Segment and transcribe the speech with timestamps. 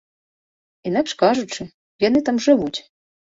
[0.91, 1.67] Інакш кажучы,
[2.07, 2.79] яны там жывуць.